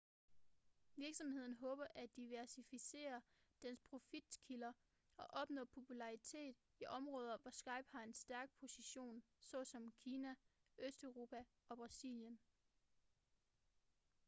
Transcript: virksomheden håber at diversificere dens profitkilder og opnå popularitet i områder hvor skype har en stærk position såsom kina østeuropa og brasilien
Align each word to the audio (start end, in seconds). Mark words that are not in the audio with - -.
virksomheden 0.95 1.53
håber 1.55 1.85
at 1.95 2.15
diversificere 2.15 3.21
dens 3.61 3.81
profitkilder 3.81 4.73
og 5.17 5.25
opnå 5.29 5.65
popularitet 5.65 6.55
i 6.79 6.85
områder 6.85 7.37
hvor 7.37 7.51
skype 7.51 7.85
har 7.91 8.03
en 8.03 8.13
stærk 8.13 8.49
position 8.59 9.23
såsom 9.39 9.91
kina 10.03 10.35
østeuropa 10.77 11.43
og 11.69 11.77
brasilien 11.77 12.39